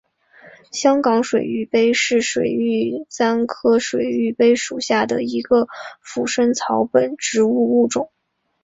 [0.71, 5.67] 香港水玉杯是水玉簪科水玉杯属下的一个
[6.01, 8.09] 腐生草本植物物种。